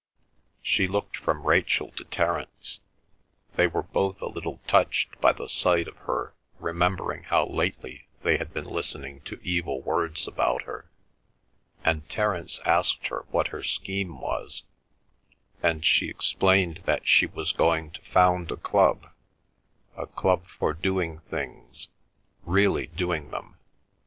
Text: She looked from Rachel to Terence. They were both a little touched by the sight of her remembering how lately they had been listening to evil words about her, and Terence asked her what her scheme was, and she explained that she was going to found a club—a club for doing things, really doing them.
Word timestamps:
She 0.63 0.87
looked 0.87 1.15
from 1.15 1.45
Rachel 1.45 1.91
to 1.91 2.03
Terence. 2.05 2.79
They 3.53 3.67
were 3.67 3.83
both 3.83 4.19
a 4.19 4.25
little 4.29 4.59
touched 4.65 5.21
by 5.21 5.31
the 5.31 5.47
sight 5.47 5.87
of 5.87 5.95
her 6.09 6.33
remembering 6.57 7.25
how 7.25 7.45
lately 7.45 8.07
they 8.23 8.37
had 8.37 8.51
been 8.51 8.65
listening 8.65 9.21
to 9.25 9.39
evil 9.43 9.79
words 9.83 10.27
about 10.27 10.63
her, 10.63 10.89
and 11.85 12.09
Terence 12.09 12.59
asked 12.65 13.09
her 13.09 13.25
what 13.29 13.49
her 13.49 13.61
scheme 13.61 14.19
was, 14.19 14.63
and 15.61 15.85
she 15.85 16.09
explained 16.09 16.81
that 16.85 17.07
she 17.07 17.27
was 17.27 17.51
going 17.51 17.91
to 17.91 18.01
found 18.01 18.49
a 18.49 18.57
club—a 18.57 20.07
club 20.07 20.47
for 20.47 20.73
doing 20.73 21.19
things, 21.29 21.89
really 22.43 22.87
doing 22.87 23.29
them. 23.29 23.55